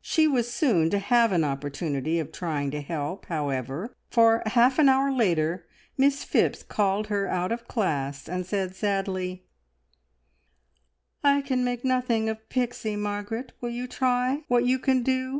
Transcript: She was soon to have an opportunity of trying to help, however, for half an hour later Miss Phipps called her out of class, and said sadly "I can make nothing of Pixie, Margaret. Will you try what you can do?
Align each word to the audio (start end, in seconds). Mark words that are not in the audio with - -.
She 0.00 0.26
was 0.26 0.50
soon 0.50 0.88
to 0.88 0.98
have 0.98 1.32
an 1.32 1.44
opportunity 1.44 2.18
of 2.18 2.32
trying 2.32 2.70
to 2.70 2.80
help, 2.80 3.26
however, 3.26 3.94
for 4.10 4.42
half 4.46 4.78
an 4.78 4.88
hour 4.88 5.12
later 5.12 5.66
Miss 5.98 6.24
Phipps 6.24 6.62
called 6.62 7.08
her 7.08 7.28
out 7.28 7.52
of 7.52 7.68
class, 7.68 8.26
and 8.26 8.46
said 8.46 8.74
sadly 8.74 9.44
"I 11.22 11.42
can 11.42 11.62
make 11.62 11.84
nothing 11.84 12.30
of 12.30 12.48
Pixie, 12.48 12.96
Margaret. 12.96 13.52
Will 13.60 13.68
you 13.68 13.86
try 13.86 14.44
what 14.48 14.64
you 14.64 14.78
can 14.78 15.02
do? 15.02 15.30